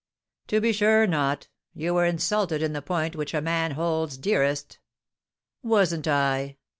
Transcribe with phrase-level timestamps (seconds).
[0.47, 1.47] "To be sure not.
[1.75, 4.79] You were insulted in the point which a man holds dearest."
[5.61, 6.57] "Wasn't I?